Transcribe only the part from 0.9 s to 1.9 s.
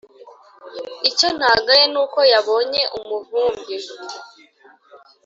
icyo ntagaye